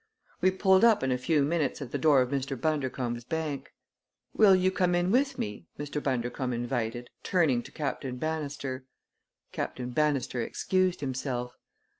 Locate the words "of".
2.23-2.31